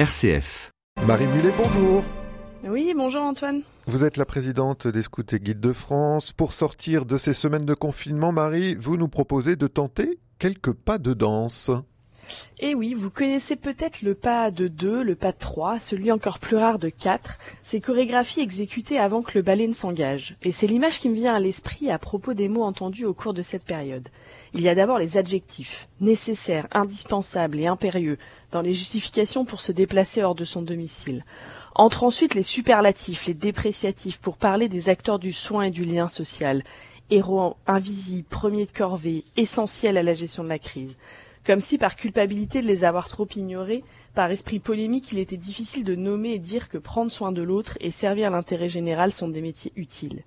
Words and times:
RCF. 0.00 0.70
Marie 1.06 1.26
Mulet, 1.26 1.52
bonjour. 1.58 2.02
Oui, 2.64 2.94
bonjour 2.96 3.20
Antoine. 3.20 3.60
Vous 3.86 4.02
êtes 4.02 4.16
la 4.16 4.24
présidente 4.24 4.86
des 4.88 5.02
Scouts 5.02 5.34
et 5.34 5.38
Guides 5.38 5.60
de 5.60 5.74
France. 5.74 6.32
Pour 6.32 6.54
sortir 6.54 7.04
de 7.04 7.18
ces 7.18 7.34
semaines 7.34 7.66
de 7.66 7.74
confinement, 7.74 8.32
Marie, 8.32 8.76
vous 8.76 8.96
nous 8.96 9.08
proposez 9.08 9.56
de 9.56 9.66
tenter 9.66 10.18
quelques 10.38 10.72
pas 10.72 10.96
de 10.96 11.12
danse. 11.12 11.70
Et 12.58 12.74
oui, 12.74 12.94
vous 12.94 13.10
connaissez 13.10 13.56
peut-être 13.56 14.02
le 14.02 14.14
pas 14.14 14.50
de 14.50 14.68
2, 14.68 15.02
le 15.02 15.14
pas 15.14 15.32
de 15.32 15.38
3, 15.38 15.78
celui 15.78 16.12
encore 16.12 16.38
plus 16.38 16.56
rare 16.56 16.78
de 16.78 16.88
4, 16.88 17.38
ces 17.62 17.80
chorégraphies 17.80 18.40
exécutées 18.40 18.98
avant 18.98 19.22
que 19.22 19.32
le 19.34 19.42
ballet 19.42 19.66
ne 19.66 19.72
s'engage. 19.72 20.36
Et 20.42 20.52
c'est 20.52 20.66
l'image 20.66 21.00
qui 21.00 21.08
me 21.08 21.14
vient 21.14 21.34
à 21.34 21.40
l'esprit 21.40 21.90
à 21.90 21.98
propos 21.98 22.34
des 22.34 22.48
mots 22.48 22.64
entendus 22.64 23.06
au 23.06 23.14
cours 23.14 23.34
de 23.34 23.42
cette 23.42 23.64
période. 23.64 24.08
Il 24.52 24.60
y 24.60 24.68
a 24.68 24.74
d'abord 24.74 24.98
les 24.98 25.16
adjectifs, 25.16 25.88
nécessaires, 26.00 26.68
indispensables 26.72 27.58
et 27.58 27.66
impérieux, 27.66 28.18
dans 28.52 28.62
les 28.62 28.72
justifications 28.72 29.44
pour 29.44 29.60
se 29.60 29.72
déplacer 29.72 30.22
hors 30.22 30.34
de 30.34 30.44
son 30.44 30.62
domicile. 30.62 31.24
Entre 31.74 32.04
ensuite 32.04 32.34
les 32.34 32.42
superlatifs, 32.42 33.26
les 33.26 33.34
dépréciatifs, 33.34 34.18
pour 34.18 34.36
parler 34.36 34.68
des 34.68 34.88
acteurs 34.88 35.18
du 35.18 35.32
soin 35.32 35.64
et 35.64 35.70
du 35.70 35.84
lien 35.84 36.08
social, 36.08 36.62
héros 37.10 37.56
invisibles, 37.66 38.28
premiers 38.28 38.66
de 38.66 38.72
corvée, 38.72 39.24
essentiels 39.36 39.96
à 39.96 40.02
la 40.02 40.14
gestion 40.14 40.44
de 40.44 40.48
la 40.48 40.58
crise 40.58 40.96
comme 41.46 41.60
si 41.60 41.78
par 41.78 41.96
culpabilité 41.96 42.60
de 42.60 42.66
les 42.66 42.84
avoir 42.84 43.08
trop 43.08 43.26
ignorés, 43.34 43.82
par 44.14 44.30
esprit 44.30 44.58
polémique, 44.58 45.12
il 45.12 45.18
était 45.18 45.36
difficile 45.36 45.84
de 45.84 45.94
nommer 45.94 46.32
et 46.32 46.38
dire 46.38 46.68
que 46.68 46.78
prendre 46.78 47.10
soin 47.10 47.32
de 47.32 47.42
l'autre 47.42 47.78
et 47.80 47.90
servir 47.90 48.30
l'intérêt 48.30 48.68
général 48.68 49.12
sont 49.12 49.28
des 49.28 49.40
métiers 49.40 49.72
utiles. 49.76 50.22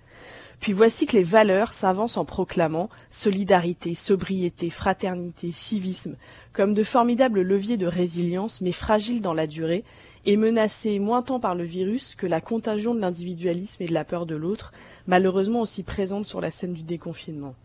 Puis 0.59 0.73
voici 0.73 1.05
que 1.05 1.17
les 1.17 1.23
valeurs 1.23 1.73
s'avancent 1.73 2.17
en 2.17 2.25
proclamant 2.25 2.89
solidarité, 3.09 3.95
sobriété, 3.95 4.69
fraternité, 4.69 5.51
civisme, 5.51 6.15
comme 6.53 6.73
de 6.73 6.83
formidables 6.83 7.41
leviers 7.41 7.77
de 7.77 7.85
résilience, 7.85 8.61
mais 8.61 8.71
fragiles 8.71 9.21
dans 9.21 9.33
la 9.33 9.45
durée, 9.45 9.83
et 10.25 10.37
menacés 10.37 10.99
moins 10.99 11.21
tant 11.21 11.39
par 11.39 11.53
le 11.53 11.65
virus 11.65 12.15
que 12.15 12.27
la 12.27 12.39
contagion 12.39 12.95
de 12.95 13.01
l'individualisme 13.01 13.83
et 13.83 13.87
de 13.87 13.93
la 13.93 14.05
peur 14.05 14.25
de 14.25 14.35
l'autre, 14.35 14.71
malheureusement 15.05 15.61
aussi 15.61 15.83
présente 15.83 16.25
sur 16.25 16.39
la 16.39 16.49
scène 16.49 16.73
du 16.73 16.83
déconfinement. 16.83 17.55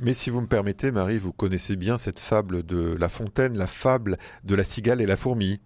Mais 0.00 0.14
si 0.14 0.30
vous 0.30 0.40
me 0.40 0.46
permettez, 0.46 0.92
Marie, 0.92 1.18
vous 1.18 1.32
connaissez 1.32 1.74
bien 1.74 1.98
cette 1.98 2.20
fable 2.20 2.64
de 2.64 2.96
La 2.98 3.08
Fontaine, 3.08 3.58
la 3.58 3.66
fable 3.66 4.16
de 4.44 4.54
la 4.54 4.62
cigale 4.62 5.00
et 5.00 5.06
la 5.06 5.16
fourmi. 5.16 5.60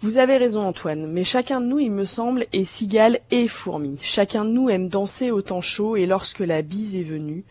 Vous 0.00 0.16
avez 0.16 0.36
raison 0.36 0.66
Antoine, 0.66 1.06
mais 1.06 1.22
chacun 1.22 1.60
de 1.60 1.66
nous, 1.66 1.78
il 1.78 1.92
me 1.92 2.04
semble, 2.04 2.46
est 2.52 2.64
cigale 2.64 3.20
et 3.30 3.46
fourmi. 3.46 3.96
Chacun 4.02 4.44
de 4.44 4.50
nous 4.50 4.68
aime 4.68 4.88
danser 4.88 5.30
au 5.30 5.40
temps 5.40 5.60
chaud 5.60 5.94
et 5.94 6.06
lorsque 6.06 6.40
la 6.40 6.62
bise 6.62 6.96
est 6.96 7.04
venue. 7.04 7.44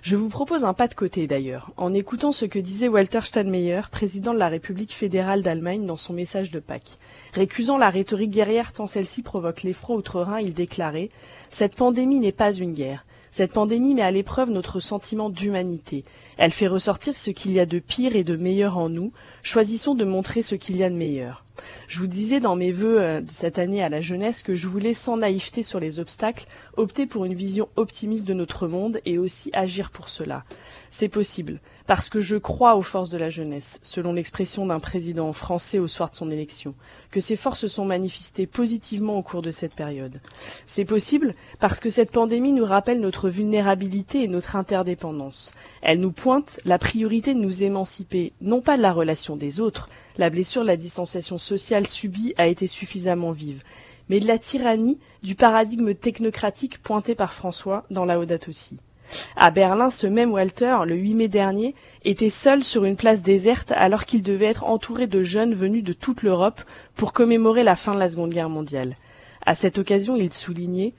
Je 0.00 0.16
vous 0.16 0.30
propose 0.30 0.64
un 0.64 0.72
pas 0.72 0.88
de 0.88 0.94
côté 0.94 1.26
d'ailleurs, 1.26 1.72
en 1.76 1.92
écoutant 1.92 2.32
ce 2.32 2.46
que 2.46 2.58
disait 2.58 2.88
Walter 2.88 3.20
Steinmeier, 3.22 3.82
président 3.90 4.32
de 4.32 4.38
la 4.38 4.48
République 4.48 4.94
fédérale 4.94 5.42
d'Allemagne, 5.42 5.84
dans 5.84 5.96
son 5.96 6.14
message 6.14 6.50
de 6.50 6.58
Pâques. 6.58 6.98
Récusant 7.34 7.76
la 7.76 7.90
rhétorique 7.90 8.30
guerrière 8.30 8.72
tant 8.72 8.86
celle-ci 8.86 9.22
provoque 9.22 9.62
l'effroi 9.62 9.96
outre-Rhin, 9.96 10.40
il 10.40 10.54
déclarait 10.54 11.10
«Cette 11.50 11.74
pandémie 11.74 12.20
n'est 12.20 12.32
pas 12.32 12.54
une 12.54 12.72
guerre. 12.72 13.04
Cette 13.30 13.52
pandémie 13.52 13.94
met 13.94 14.02
à 14.02 14.10
l'épreuve 14.10 14.50
notre 14.50 14.80
sentiment 14.80 15.30
d'humanité. 15.30 16.04
Elle 16.36 16.50
fait 16.50 16.66
ressortir 16.66 17.14
ce 17.16 17.30
qu'il 17.30 17.52
y 17.52 17.60
a 17.60 17.66
de 17.66 17.78
pire 17.78 18.16
et 18.16 18.24
de 18.24 18.36
meilleur 18.36 18.76
en 18.76 18.88
nous. 18.88 19.12
Choisissons 19.42 19.94
de 19.94 20.04
montrer 20.04 20.42
ce 20.42 20.56
qu'il 20.56 20.76
y 20.76 20.82
a 20.82 20.90
de 20.90 20.96
meilleur. 20.96 21.44
Je 21.90 21.98
vous 21.98 22.06
disais 22.06 22.38
dans 22.38 22.54
mes 22.54 22.70
vœux 22.70 23.02
euh, 23.02 23.20
de 23.20 23.30
cette 23.32 23.58
année 23.58 23.82
à 23.82 23.88
la 23.88 24.00
jeunesse 24.00 24.44
que 24.44 24.54
je 24.54 24.68
voulais, 24.68 24.94
sans 24.94 25.16
naïveté 25.16 25.64
sur 25.64 25.80
les 25.80 25.98
obstacles, 25.98 26.46
opter 26.76 27.04
pour 27.04 27.24
une 27.24 27.34
vision 27.34 27.68
optimiste 27.74 28.28
de 28.28 28.32
notre 28.32 28.68
monde 28.68 29.00
et 29.04 29.18
aussi 29.18 29.50
agir 29.54 29.90
pour 29.90 30.08
cela. 30.08 30.44
C'est 30.92 31.08
possible, 31.08 31.60
parce 31.88 32.08
que 32.08 32.20
je 32.20 32.36
crois 32.36 32.76
aux 32.76 32.82
forces 32.82 33.10
de 33.10 33.18
la 33.18 33.28
jeunesse, 33.28 33.80
selon 33.82 34.12
l'expression 34.12 34.66
d'un 34.66 34.78
président 34.78 35.32
français 35.32 35.80
au 35.80 35.88
soir 35.88 36.10
de 36.10 36.14
son 36.14 36.30
élection, 36.30 36.76
que 37.10 37.20
ces 37.20 37.34
forces 37.34 37.62
se 37.62 37.66
sont 37.66 37.84
manifestées 37.84 38.46
positivement 38.46 39.18
au 39.18 39.24
cours 39.24 39.42
de 39.42 39.50
cette 39.50 39.74
période. 39.74 40.20
C'est 40.68 40.84
possible 40.84 41.34
parce 41.58 41.80
que 41.80 41.90
cette 41.90 42.12
pandémie 42.12 42.52
nous 42.52 42.66
rappelle 42.66 43.00
notre 43.00 43.30
vulnérabilité 43.30 44.22
et 44.22 44.28
notre 44.28 44.54
interdépendance. 44.54 45.52
Elle 45.82 45.98
nous 45.98 46.12
pointe 46.12 46.60
la 46.64 46.78
priorité 46.78 47.34
de 47.34 47.40
nous 47.40 47.64
émanciper, 47.64 48.32
non 48.40 48.60
pas 48.60 48.76
de 48.76 48.82
la 48.82 48.92
relation 48.92 49.34
des 49.34 49.58
autres, 49.58 49.88
la 50.16 50.30
blessure 50.30 50.62
de 50.62 50.66
la 50.68 50.76
distanciation 50.76 51.38
sociale 51.38 51.79
subie 51.86 52.34
a 52.36 52.46
été 52.46 52.66
suffisamment 52.66 53.32
vive, 53.32 53.62
mais 54.08 54.20
de 54.20 54.26
la 54.26 54.38
tyrannie 54.38 54.98
du 55.22 55.34
paradigme 55.34 55.94
technocratique 55.94 56.82
pointé 56.82 57.14
par 57.14 57.32
François 57.32 57.84
dans 57.90 58.04
la 58.04 58.18
Audate 58.18 58.48
aussi. 58.48 58.78
À 59.36 59.50
Berlin, 59.50 59.90
ce 59.90 60.06
même 60.06 60.32
Walter, 60.32 60.76
le 60.86 60.94
8 60.94 61.14
mai 61.14 61.28
dernier, 61.28 61.74
était 62.04 62.30
seul 62.30 62.64
sur 62.64 62.84
une 62.84 62.96
place 62.96 63.22
déserte 63.22 63.72
alors 63.72 64.04
qu'il 64.04 64.22
devait 64.22 64.46
être 64.46 64.64
entouré 64.64 65.06
de 65.06 65.22
jeunes 65.22 65.54
venus 65.54 65.84
de 65.84 65.92
toute 65.92 66.22
l'Europe 66.22 66.60
pour 66.94 67.12
commémorer 67.12 67.64
la 67.64 67.76
fin 67.76 67.94
de 67.94 67.98
la 67.98 68.08
Seconde 68.08 68.32
Guerre 68.32 68.48
mondiale. 68.48 68.96
À 69.44 69.54
cette 69.54 69.78
occasion, 69.78 70.16
il 70.16 70.32
soulignait 70.32 70.94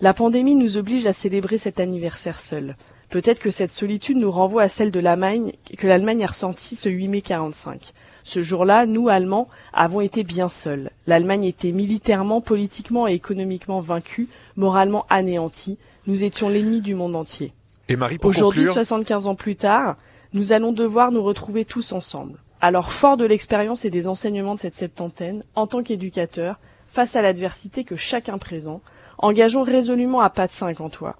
La 0.00 0.14
pandémie 0.14 0.54
nous 0.54 0.76
oblige 0.76 1.06
à 1.06 1.12
célébrer 1.12 1.58
cet 1.58 1.80
anniversaire 1.80 2.40
seul. 2.40 2.76
Peut-être 3.08 3.38
que 3.38 3.50
cette 3.50 3.72
solitude 3.72 4.16
nous 4.16 4.30
renvoie 4.30 4.62
à 4.62 4.68
celle 4.68 4.90
de 4.90 5.00
l'Allemagne 5.00 5.52
que 5.76 5.86
l'Allemagne 5.86 6.24
a 6.24 6.28
ressentie 6.28 6.76
ce 6.76 6.88
8 6.88 7.08
mai 7.08 7.20
45. 7.20 7.92
Ce 8.26 8.42
jour-là, 8.42 8.86
nous, 8.86 9.08
Allemands, 9.08 9.46
avons 9.72 10.00
été 10.00 10.24
bien 10.24 10.48
seuls. 10.48 10.90
L'Allemagne 11.06 11.44
était 11.44 11.70
militairement, 11.70 12.40
politiquement 12.40 13.06
et 13.06 13.12
économiquement 13.12 13.80
vaincue, 13.80 14.28
moralement 14.56 15.06
anéantie. 15.08 15.78
Nous 16.08 16.24
étions 16.24 16.48
l'ennemi 16.48 16.80
du 16.80 16.96
monde 16.96 17.14
entier. 17.14 17.52
Et 17.88 17.94
Marie, 17.94 18.18
pour 18.18 18.30
Aujourd'hui, 18.30 18.64
conclure... 18.64 18.84
75 18.84 19.28
ans 19.28 19.36
plus 19.36 19.54
tard, 19.54 19.96
nous 20.32 20.50
allons 20.50 20.72
devoir 20.72 21.12
nous 21.12 21.22
retrouver 21.22 21.64
tous 21.64 21.92
ensemble. 21.92 22.40
Alors, 22.60 22.90
fort 22.90 23.16
de 23.16 23.24
l'expérience 23.24 23.84
et 23.84 23.90
des 23.90 24.08
enseignements 24.08 24.56
de 24.56 24.60
cette 24.60 24.74
septantaine, 24.74 25.44
en 25.54 25.68
tant 25.68 25.84
qu'éducateur, 25.84 26.58
face 26.88 27.14
à 27.14 27.22
l'adversité 27.22 27.84
que 27.84 27.94
chacun 27.94 28.38
présent, 28.38 28.80
engageons 29.18 29.62
résolument 29.62 30.20
à 30.20 30.30
pas 30.30 30.48
de 30.48 30.52
cinq 30.52 30.80
en 30.80 30.88
toi 30.88 31.14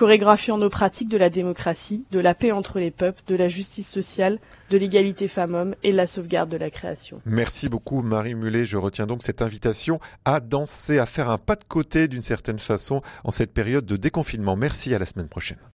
chorégraphiant 0.00 0.56
nos 0.56 0.70
pratiques 0.70 1.10
de 1.10 1.18
la 1.18 1.28
démocratie, 1.28 2.06
de 2.10 2.20
la 2.20 2.34
paix 2.34 2.52
entre 2.52 2.78
les 2.78 2.90
peuples, 2.90 3.20
de 3.26 3.36
la 3.36 3.48
justice 3.48 3.86
sociale, 3.86 4.38
de 4.70 4.78
l'égalité 4.78 5.28
femmes-hommes 5.28 5.74
et 5.82 5.92
de 5.92 5.96
la 5.98 6.06
sauvegarde 6.06 6.48
de 6.48 6.56
la 6.56 6.70
création. 6.70 7.20
Merci 7.26 7.68
beaucoup 7.68 8.00
Marie 8.00 8.34
Mulet. 8.34 8.64
Je 8.64 8.78
retiens 8.78 9.06
donc 9.06 9.22
cette 9.22 9.42
invitation 9.42 10.00
à 10.24 10.40
danser, 10.40 10.98
à 10.98 11.04
faire 11.04 11.28
un 11.28 11.36
pas 11.36 11.54
de 11.54 11.64
côté 11.64 12.08
d'une 12.08 12.22
certaine 12.22 12.58
façon 12.58 13.02
en 13.24 13.30
cette 13.30 13.52
période 13.52 13.84
de 13.84 13.98
déconfinement. 13.98 14.56
Merci 14.56 14.94
à 14.94 14.98
la 14.98 15.04
semaine 15.04 15.28
prochaine. 15.28 15.58